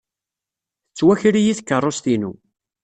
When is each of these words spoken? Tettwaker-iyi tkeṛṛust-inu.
Tettwaker-iyi 0.87 1.53
tkeṛṛust-inu. 1.59 2.31